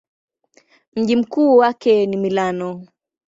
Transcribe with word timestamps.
Mji 0.95 1.15
mkuu 1.15 1.57
wake 1.57 2.05
ni 2.05 2.17
Milano. 2.17 2.87